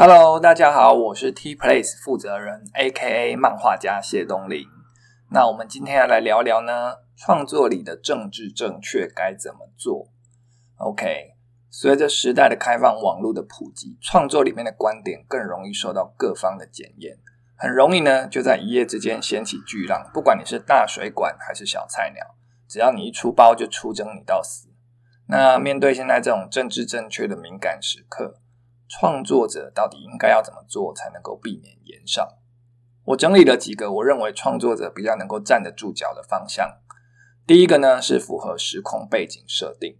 [0.00, 4.64] Hello，大家好，我是 T Place 负责人，A.K.A 漫画家谢东林。
[5.32, 10.06] 那我们今天要来聊聊呢，创作里的政治正确该怎么做
[10.76, 11.32] ？OK，
[11.68, 17.18] 随着时代的开放，网络的普及，创作里面的观点更容易受到各方的检验，
[17.56, 20.08] 很容易呢就在一夜之间掀起巨浪。
[20.14, 22.24] 不管你是大水管还是小菜鸟，
[22.68, 24.68] 只要你一出包，就出征你到死。
[25.26, 28.36] 那面对现在这种政治正确的敏感时刻，
[28.88, 32.26] 创作者到底应该要怎么做才能够避免延上？
[33.04, 36.80] 我整理了几个我认为创作者比较能够站得住脚的方向。
[37.46, 39.98] 第一个呢是符合时空背景设定。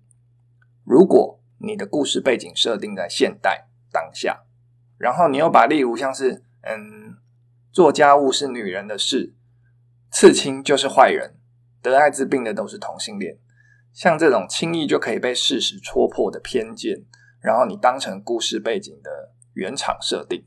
[0.84, 4.44] 如果你的故事背景设定在现代当下，
[4.98, 7.16] 然后你又把例如像是嗯
[7.72, 9.34] 做家务是女人的事，
[10.10, 11.38] 刺青就是坏人，
[11.82, 13.38] 得艾滋病的都是同性恋，
[13.92, 17.06] 像这种轻易就可以被事实戳破的偏见。
[17.41, 20.45] 然后你当成故事背景的原厂设定，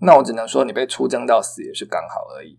[0.00, 2.58] 那我只能说你被出征到死也是刚好而已。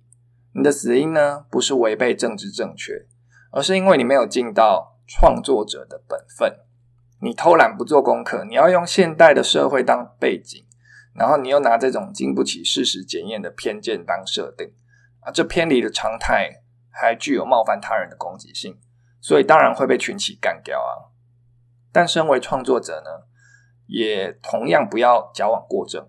[0.53, 3.07] 你的死因呢，不是违背政治正确，
[3.51, 6.59] 而是因为你没有尽到创作者的本分。
[7.21, 10.65] 你偷懒不做功课，你要用现代的社会当背景，
[11.15, 14.73] 然后你又拿这种经不起事实检验的偏见当设定
[15.21, 18.77] 啊，这偏离的常态还具有冒犯他人的攻击性，
[19.21, 21.15] 所以当然会被群起干掉啊。
[21.91, 23.27] 但身为创作者呢？
[23.87, 26.07] 也同样不要矫枉过正，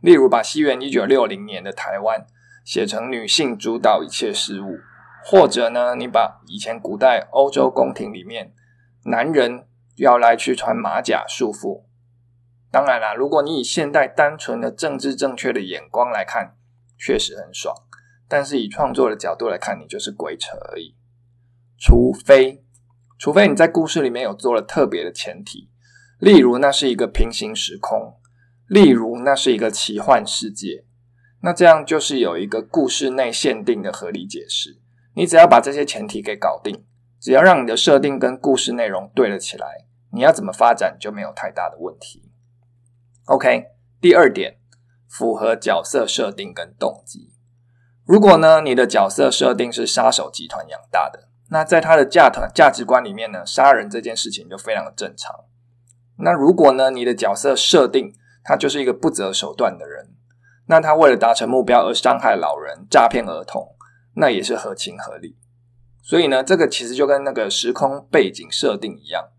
[0.00, 2.26] 例如把西元一九六零年的台湾
[2.64, 4.78] 写成女性主导一切事物，
[5.24, 8.52] 或者呢，你把以前古代欧洲宫廷里面
[9.04, 11.84] 男人要来去穿马甲束缚。
[12.70, 16.56] 当然啦，如果你以现代单纯的政治正确的眼光来看，
[16.98, 17.74] 确实很爽，
[18.28, 20.96] 但是以创作的角度来看，你就是鬼扯而已。
[21.78, 22.64] 除非，
[23.18, 25.70] 除非你在故事里面有做了特别的前提。
[26.24, 28.14] 例如，那是一个平行时空；
[28.66, 30.86] 例如，那是一个奇幻世界。
[31.42, 34.80] 那这样就是有一个故事内限定的合理解释。
[35.14, 36.82] 你只要把这些前提给搞定，
[37.20, 42.32] 只要让你的设定跟故事内容对了起来，你要怎么发展就没有太大的问题。
[43.26, 43.66] OK，
[44.00, 44.56] 第二点，
[45.06, 47.34] 符合角色设定跟动机。
[48.06, 55.44] 如果呢，你的角色设定是杀手集团养大的，那在他的价团价值观里面呢，杀人这件事情就非常的正常。
[56.18, 56.90] 那如果呢？
[56.90, 58.14] 你的角色设定
[58.44, 60.10] 他就是一个不择手段的人，
[60.66, 63.74] 那他为了达成目标而伤害老人、诈骗儿童，
[64.14, 65.36] 那也是合情合理。
[66.02, 69.30] 所以呢，这个其实就跟那个时空背景设定一样，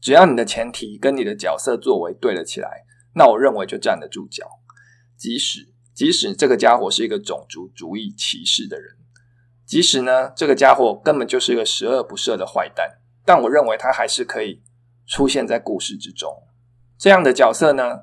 [0.00, 2.84] 只要你的前提跟你的角色作为对了起来，
[3.14, 4.46] 那我认为就站得住脚。
[5.18, 8.96] 即使即使这个家伙是一个种族主义歧视的人，
[9.66, 14.62] 即使呢这个家伙根本就是一个十恶不赦的坏蛋，但我认为他还是可以。
[15.06, 16.42] 出现在故事之中，
[16.98, 18.00] 这样的角色呢，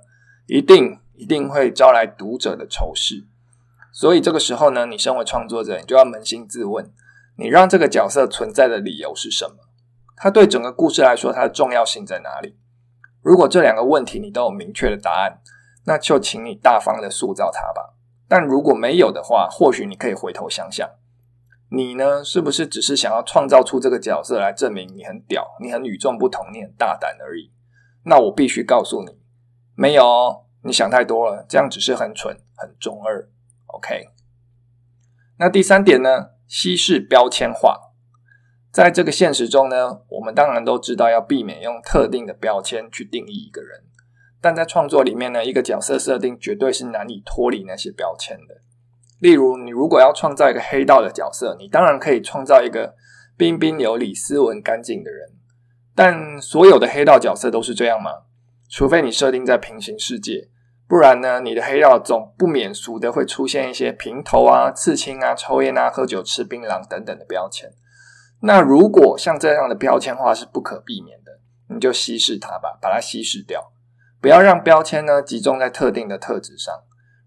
[0.47, 3.25] 一定一定会招来读者的仇视。
[3.91, 6.91] 所以这个时候呢，你身为创作者，你就要扪心自问：
[7.38, 9.56] 你让这个角色存在的理由是什么？
[10.16, 12.56] 他对整个故事来说，它的重要性在哪里？
[13.22, 15.41] 如果这两个问题你都有明确的答案，
[15.85, 17.95] 那就请你大方的塑造它吧。
[18.28, 20.88] 但如果没有的话，或许你可以回头想想。
[21.74, 22.22] 你呢？
[22.22, 27.50] 是不是只是想要创造出这个角色来证明你很屌，你很与众不同，你很大胆而已？
[28.04, 29.18] 那我必须告诉你，
[29.74, 33.30] 没有，你想太多了，这样只是很蠢、很中二。
[33.68, 34.10] OK。
[35.40, 36.31] 那第三点呢？
[36.46, 37.94] 稀释标签化。
[38.70, 43.86] 在这个现实中呢，我们当然都知道要避免用特定的标签去定义一个人，
[44.42, 48.62] 但在创作里面呢，一个角色设定绝对是难以脱离那些标签的。
[49.22, 52.96] 例如，你如果要创造一个黑道的角色，你当然可以创造一个
[53.38, 55.30] 彬彬有礼、斯文干净的人。
[55.96, 58.12] 但所有的黑道角色都是这样吗？
[58.68, 60.50] 除非你设定在平行世界，
[60.88, 67.70] 不然呢，你的黑道总不免俗的会出现一些平头啊、刺青啊、抽烟啊、喝酒、吃槟榔等等的标签。
[68.42, 71.31] 那如果像这样的标签化是不可避免的，
[71.68, 73.72] 你就稀释它吧，把它稀释掉，
[74.20, 76.74] 不要让标签呢集中在特定的特质上。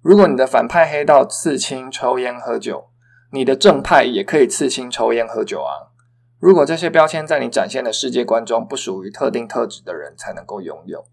[0.05, 2.91] 如果你的反派黑道刺青、抽烟、喝酒，
[3.33, 5.97] 你的正派也可以刺青、抽烟、喝酒啊。
[6.39, 11.07] 如果这些标签在你展现的世界观中不属于特定特质的人才能够拥有，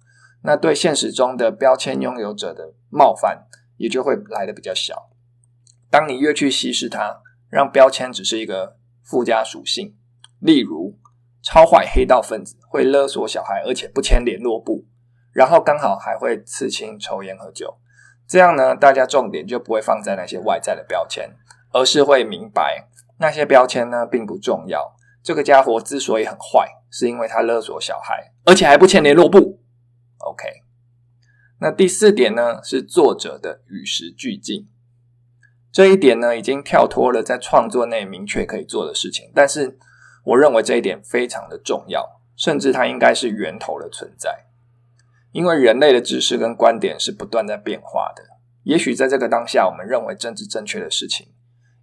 [0.43, 3.45] 那对现实中的标签拥有者的冒犯
[3.77, 5.09] 也就会来的比较小。
[5.89, 9.95] 当你越去稀释它，让标签只是一个附加属性，
[10.41, 10.99] 例如
[11.41, 14.85] 超坏黑道分子会勒索小孩，而且不签联络簿，
[15.31, 17.77] 然后刚好还会刺青、抽烟、喝酒。
[18.31, 21.35] 这样呢，大家重点就不会放在那些外在的标签，
[21.73, 22.87] 而是会明白
[23.19, 24.95] 那些标签呢并不重要。
[25.21, 29.59] 这个家伙之所以很坏，是因为他勒索小孩，而且还不签联络簿。
[30.19, 30.47] OK，
[31.59, 34.69] 那第四点呢，是作者的与时俱进。
[35.69, 39.77] 这一点呢，已经跳脱了在创作内明确可以做的事情，但是
[40.23, 44.45] 我认为这一点非常的重要，甚至它应该是源头的存在。
[45.31, 48.23] 因为人类的知识跟观点是不断在变化的，
[48.63, 51.33] 也许在这个当下，我们认为政治正确的事情，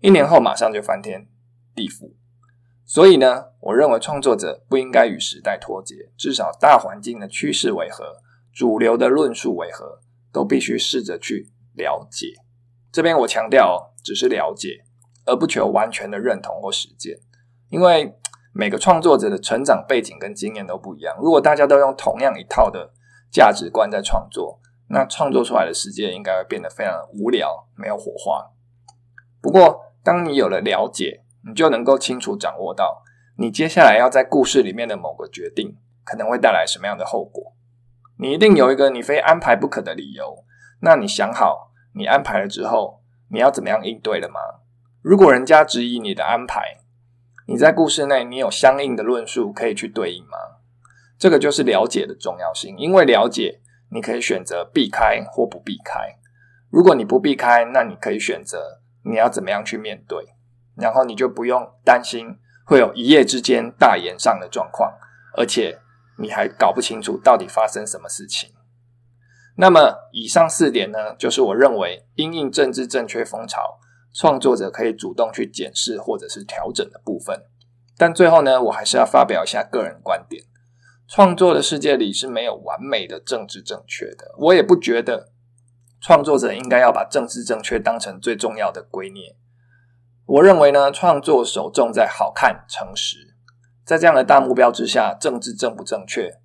[0.00, 1.28] 一年后马上就翻天
[1.74, 2.12] 地覆。
[2.84, 8.16] 所以呢，我认为创作者不应该与时代脱节，至少大环境的趋势为何，
[8.52, 10.00] 主流的论述为何，
[10.32, 12.28] 都必须试着去了解。
[12.90, 14.84] 这边我强调，只是了解，
[15.26, 17.18] 而不求完全的认同或实践，
[17.68, 18.14] 因为
[18.54, 21.14] 每个创作者的成长背景跟经验都不一样。
[21.20, 22.92] 如果大家都用同样一套的
[23.30, 28.50] 价值观在创作，那创作出来的世界应该会变得非常无聊，没有火花。
[29.40, 33.02] 不过，当你有了了解，你就能够清楚掌握到，
[33.36, 37.54] 你接下来要在故事里面的某个决定，可能会带来什么样的后果。
[38.18, 40.44] 你一定有一个你非安排不可的理由。
[40.80, 44.40] 那你想好，你安排了之后，你要怎么样应对了吗？
[45.02, 46.78] 如果人家质疑你的安排，
[47.46, 50.57] 你在故事内你有相应的论述可以去对应吗？
[51.18, 53.60] 这个就是了解的重要性，因为了解，
[53.90, 55.98] 你可以选择避开或不避开。
[56.70, 60.24] 如果你不避开，那你可以选择你要怎么样去面对，
[60.76, 64.94] 然后你就不用担心会有一夜之间大言上的状况，
[65.36, 65.80] 而且
[66.18, 68.50] 你还搞不清楚到底发生什么事情。
[69.56, 73.80] 那么以上四点呢，就是我认为因应政治正确风潮，
[74.14, 77.42] 创作者可以主动去检视或者是调整的部分。
[77.96, 80.44] 但最后呢，我还是要发表一下个人观点。
[81.08, 85.32] 创作的世界里是没有完美的政治正确的，我也不觉得
[86.00, 89.34] 创作者应该要把政治正确当成最重要的圭臬。
[90.26, 93.34] 我认为呢，创作首重在好看、诚实，
[93.84, 96.40] 在这样的大目标之下，政治正不正确，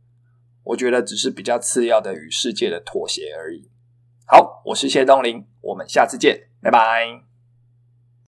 [0.64, 3.70] 我觉得只是比较次要的与世界的妥协而已。
[4.26, 7.33] 好，我是谢东林，我们下次见，拜拜。